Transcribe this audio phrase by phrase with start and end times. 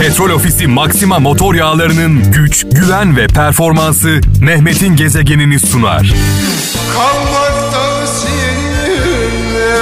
[0.00, 6.14] Petrol Ofisi Maxima motor yağlarının güç, güven ve performansı Mehmet'in gezegenini sunar.
[6.94, 9.76] Kalmakta seninle.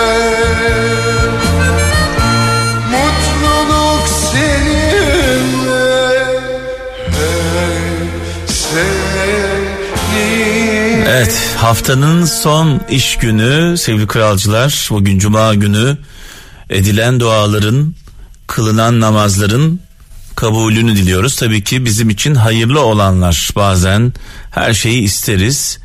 [2.91, 5.05] Mutluluk seninle.
[11.09, 14.89] Evet haftanın son iş günü sevgili kralcılar.
[14.91, 15.97] Bugün cuma günü
[16.71, 17.95] edilen duaların
[18.47, 19.81] kılınan namazların
[20.37, 21.37] kabulünü diliyoruz.
[21.37, 24.13] Tabii ki bizim için hayırlı olanlar bazen
[24.51, 25.79] her şeyi isteriz.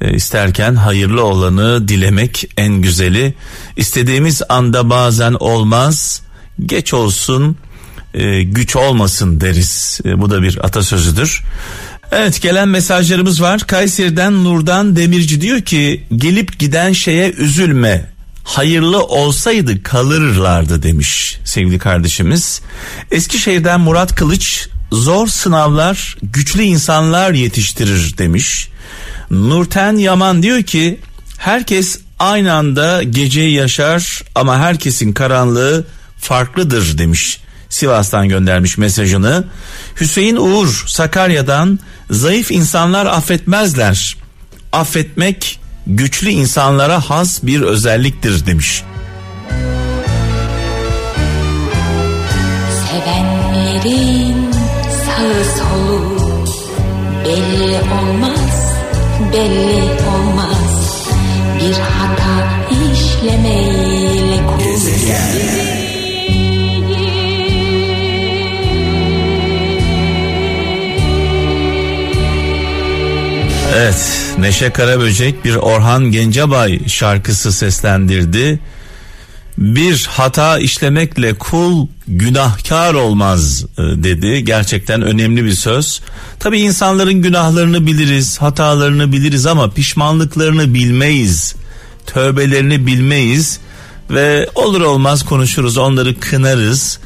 [0.00, 3.34] E, isterken hayırlı olanı dilemek en güzeli.
[3.76, 6.22] İstediğimiz anda bazen olmaz.
[6.66, 7.56] Geç olsun,
[8.14, 10.00] e, güç olmasın deriz.
[10.04, 11.42] E, bu da bir atasözüdür.
[12.12, 13.60] Evet gelen mesajlarımız var.
[13.60, 18.11] Kayseri'den Nurdan Demirci diyor ki gelip giden şeye üzülme.
[18.44, 22.62] Hayırlı olsaydı kalırlardı demiş sevgili kardeşimiz.
[23.10, 28.68] Eskişehir'den Murat Kılıç zor sınavlar güçlü insanlar yetiştirir demiş.
[29.30, 31.00] Nurten Yaman diyor ki
[31.38, 35.84] herkes aynı anda geceyi yaşar ama herkesin karanlığı
[36.18, 37.40] farklıdır demiş.
[37.68, 39.44] Sivas'tan göndermiş mesajını.
[40.00, 41.78] Hüseyin Uğur Sakarya'dan
[42.10, 44.16] zayıf insanlar affetmezler.
[44.72, 48.84] Affetmek güçlü insanlara has bir özelliktir demiş.
[52.90, 54.52] Sevenlerin
[55.04, 56.22] sağı solu
[57.24, 58.74] belli olmaz,
[59.32, 61.06] belli olmaz.
[61.60, 62.48] Bir hata
[62.92, 65.61] işlemeyle kul.
[73.74, 78.60] Evet Neşe Karaböcek bir Orhan Gencebay şarkısı seslendirdi.
[79.58, 84.44] Bir hata işlemekle kul günahkar olmaz e, dedi.
[84.44, 86.00] Gerçekten önemli bir söz.
[86.40, 91.54] Tabi insanların günahlarını biliriz, hatalarını biliriz ama pişmanlıklarını bilmeyiz.
[92.06, 93.60] Tövbelerini bilmeyiz
[94.10, 96.98] ve olur olmaz konuşuruz, onları kınarız.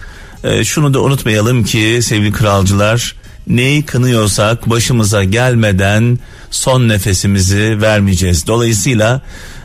[0.45, 3.15] E, şunu da unutmayalım ki sevgili kralcılar
[3.47, 6.19] neyi kınıyorsak başımıza gelmeden
[6.51, 8.47] son nefesimizi vermeyeceğiz.
[8.47, 9.21] Dolayısıyla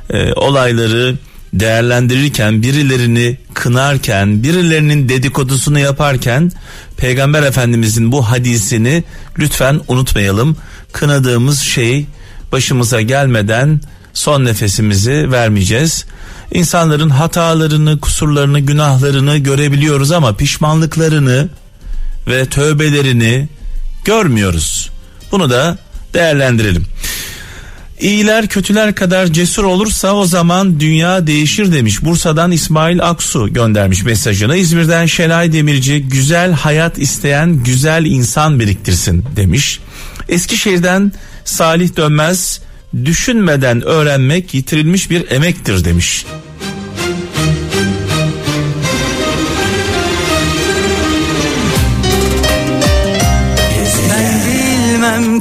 [0.09, 1.15] e, olayları
[1.53, 6.51] değerlendirirken birilerini kınarken birilerinin dedikodusunu yaparken
[6.97, 9.03] peygamber efendimizin bu hadisini
[9.39, 10.57] lütfen unutmayalım.
[10.91, 12.05] Kınadığımız şey
[12.51, 13.81] başımıza gelmeden
[14.13, 16.05] son nefesimizi vermeyeceğiz.
[16.53, 21.49] İnsanların hatalarını, kusurlarını, günahlarını görebiliyoruz ama pişmanlıklarını
[22.27, 23.47] ve tövbelerini
[24.05, 24.89] görmüyoruz.
[25.31, 25.77] Bunu da
[26.13, 26.85] değerlendirelim.
[27.99, 32.03] İyiler kötüler kadar cesur olursa o zaman dünya değişir demiş.
[32.03, 34.57] Bursa'dan İsmail Aksu göndermiş mesajını.
[34.57, 39.79] İzmir'den Şenay Demirci güzel hayat isteyen güzel insan biriktirsin demiş.
[40.29, 41.11] Eskişehir'den
[41.45, 42.61] Salih Dönmez
[43.05, 46.25] düşünmeden öğrenmek yitirilmiş bir emektir demiş.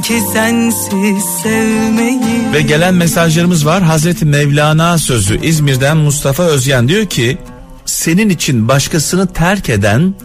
[0.01, 3.83] Ki sensiz sevmeyi Ve gelen mesajlarımız var.
[3.83, 7.37] Hazreti Mevlana sözü İzmir'den Mustafa Özyen diyor ki
[7.85, 10.15] senin için başkasını terk eden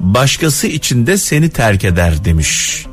[0.00, 2.84] başkası için de seni terk eder demiş.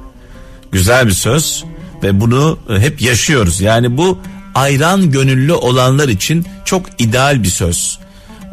[0.71, 1.63] Güzel bir söz
[2.03, 3.61] ve bunu e, hep yaşıyoruz.
[3.61, 4.19] Yani bu
[4.55, 7.99] ayran gönüllü olanlar için çok ideal bir söz.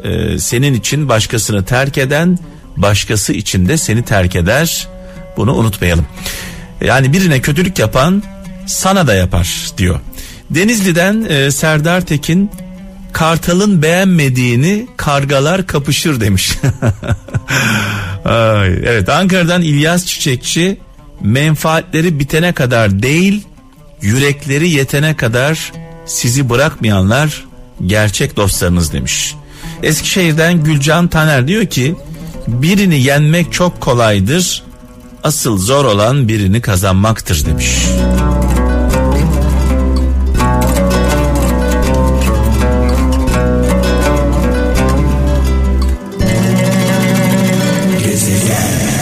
[0.05, 2.39] Ee, senin için başkasını terk eden
[2.77, 4.89] başkası için de seni terk eder.
[5.37, 6.07] Bunu unutmayalım.
[6.85, 8.23] Yani birine kötülük yapan
[8.67, 10.01] sana da yapar diyor.
[10.51, 12.51] Denizli'den e, Serdar Tekin
[13.13, 16.53] Kartal'ın beğenmediğini kargalar kapışır demiş.
[18.25, 20.79] Ay, evet Ankara'dan İlyas Çiçekçi
[21.21, 23.45] menfaatleri bitene kadar değil
[24.03, 25.73] yürekleri yetene kadar
[26.07, 27.45] sizi bırakmayanlar
[27.87, 29.35] gerçek dostlarınız demiş.
[29.83, 31.95] Eskişehir'den Gülcan Taner diyor ki
[32.49, 34.63] birini yenmek çok kolaydır
[35.25, 37.67] asıl zor olan birini kazanmaktır demiş.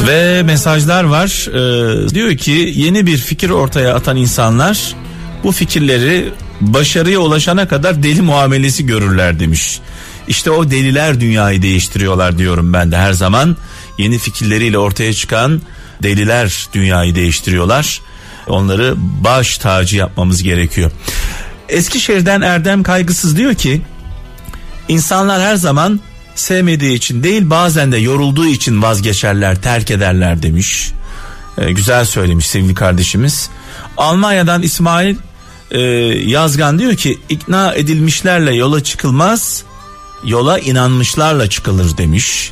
[0.07, 1.47] Ve mesajlar var.
[1.47, 4.95] Ee, diyor ki yeni bir fikir ortaya atan insanlar
[5.43, 6.29] bu fikirleri
[6.61, 9.79] başarıya ulaşana kadar deli muamelesi görürler demiş.
[10.27, 13.57] İşte o deliler dünyayı değiştiriyorlar diyorum ben de her zaman.
[13.97, 15.61] Yeni fikirleriyle ortaya çıkan
[16.03, 18.01] deliler dünyayı değiştiriyorlar.
[18.47, 20.91] Onları baş tacı yapmamız gerekiyor.
[21.69, 23.81] Eskişehir'den Erdem Kaygısız diyor ki
[24.87, 25.99] insanlar her zaman
[26.35, 30.91] sevmediği için değil bazen de yorulduğu için vazgeçerler terk ederler demiş.
[31.57, 33.49] Ee, güzel söylemiş sevgili kardeşimiz.
[33.97, 35.15] Almanya'dan İsmail
[35.71, 35.79] e,
[36.29, 39.63] Yazgan diyor ki ikna edilmişlerle yola çıkılmaz
[40.23, 42.51] yola inanmışlarla çıkılır demiş.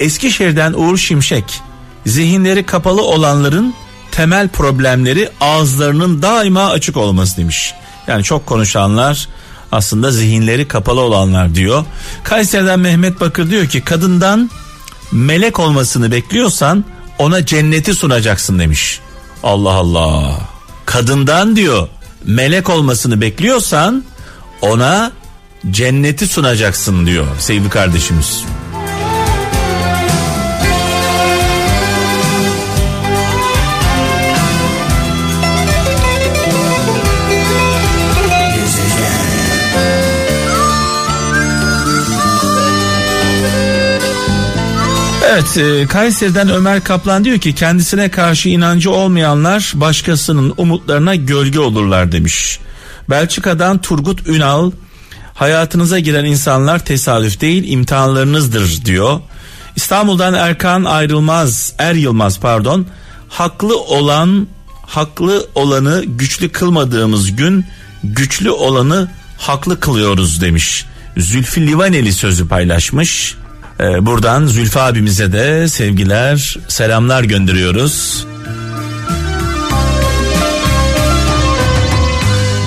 [0.00, 1.60] Eskişehir'den Uğur Şimşek
[2.06, 3.74] zihinleri kapalı olanların
[4.10, 7.74] temel problemleri ağızlarının daima açık olması demiş.
[8.06, 9.28] Yani çok konuşanlar
[9.72, 11.84] aslında zihinleri kapalı olanlar diyor.
[12.24, 14.50] Kayseri'den Mehmet Bakır diyor ki kadından
[15.12, 16.84] melek olmasını bekliyorsan
[17.18, 19.00] ona cenneti sunacaksın demiş.
[19.42, 20.38] Allah Allah.
[20.86, 21.88] Kadından diyor
[22.26, 24.04] melek olmasını bekliyorsan
[24.62, 25.12] ona
[25.70, 28.44] cenneti sunacaksın diyor sevgili kardeşimiz.
[45.32, 52.12] Evet e, Kayseri'den Ömer Kaplan diyor ki kendisine karşı inancı olmayanlar başkasının umutlarına gölge olurlar
[52.12, 52.58] demiş.
[53.10, 54.70] Belçika'dan Turgut Ünal
[55.34, 59.20] hayatınıza giren insanlar tesadüf değil imtihanlarınızdır diyor.
[59.76, 62.86] İstanbul'dan Erkan Ayrılmaz Er Yılmaz pardon
[63.28, 64.46] haklı olan
[64.86, 67.66] haklı olanı güçlü kılmadığımız gün
[68.04, 70.86] güçlü olanı haklı kılıyoruz demiş.
[71.16, 73.36] Zülfü Livaneli sözü paylaşmış.
[73.82, 78.26] Ee, buradan Zülfü abimize de sevgiler, selamlar gönderiyoruz.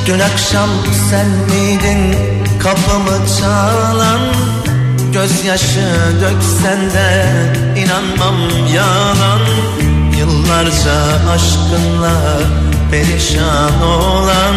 [0.07, 0.69] Dün akşam
[1.09, 2.15] sen miydin
[2.59, 4.21] kapımı çalan
[5.13, 5.87] Gözyaşı
[6.21, 7.25] döksen de
[7.79, 8.35] inanmam
[8.75, 9.41] yalan
[10.19, 10.95] Yıllarca
[11.29, 12.41] aşkınla
[12.91, 14.55] perişan olan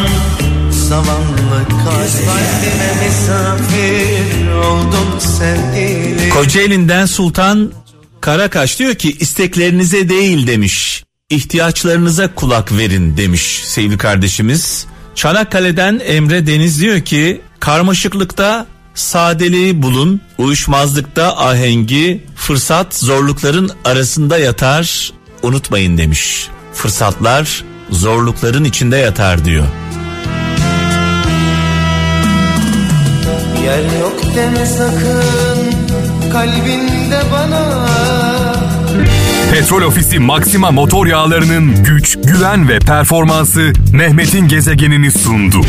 [0.88, 7.72] Zavallı kalbime misafir oldum sevgili Kocaeli'nden Sultan
[8.20, 11.04] Karakaş diyor ki isteklerinize değil demiş.
[11.30, 14.86] ihtiyaçlarınıza kulak verin demiş sevgili kardeşimiz.
[15.14, 25.12] Çanakkale'den Emre Deniz diyor ki karmaşıklıkta sadeliği bulun, uyuşmazlıkta ahengi, fırsat zorlukların arasında yatar,
[25.42, 26.48] unutmayın demiş.
[26.74, 29.66] Fırsatlar zorlukların içinde yatar diyor.
[33.68, 35.58] Yer yok deme sakın
[36.32, 37.86] kalbinde bana
[39.52, 45.60] Petrol Ofisi Maxima motor yağlarının güç, güven ve performansı Mehmet'in gezegenini sundu.